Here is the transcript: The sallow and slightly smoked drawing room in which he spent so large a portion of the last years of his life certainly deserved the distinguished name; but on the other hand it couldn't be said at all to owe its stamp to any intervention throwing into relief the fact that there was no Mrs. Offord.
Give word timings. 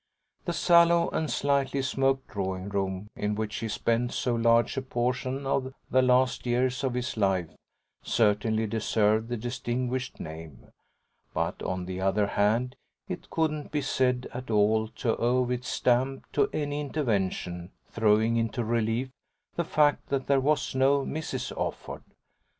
The 0.45 0.53
sallow 0.53 1.11
and 1.11 1.29
slightly 1.29 1.83
smoked 1.83 2.29
drawing 2.29 2.69
room 2.69 3.11
in 3.15 3.35
which 3.35 3.57
he 3.57 3.67
spent 3.67 4.11
so 4.13 4.33
large 4.33 4.75
a 4.75 4.81
portion 4.81 5.45
of 5.45 5.75
the 5.91 6.01
last 6.01 6.47
years 6.47 6.83
of 6.83 6.95
his 6.95 7.17
life 7.17 7.51
certainly 8.01 8.65
deserved 8.65 9.27
the 9.29 9.37
distinguished 9.37 10.19
name; 10.19 10.71
but 11.35 11.61
on 11.61 11.85
the 11.85 12.01
other 12.01 12.25
hand 12.25 12.75
it 13.07 13.29
couldn't 13.29 13.71
be 13.71 13.83
said 13.83 14.27
at 14.33 14.49
all 14.49 14.87
to 14.87 15.15
owe 15.17 15.47
its 15.51 15.67
stamp 15.67 16.25
to 16.31 16.49
any 16.51 16.81
intervention 16.81 17.69
throwing 17.91 18.37
into 18.37 18.63
relief 18.65 19.11
the 19.55 19.63
fact 19.63 20.09
that 20.09 20.25
there 20.25 20.41
was 20.41 20.73
no 20.73 21.01
Mrs. 21.05 21.55
Offord. 21.55 22.01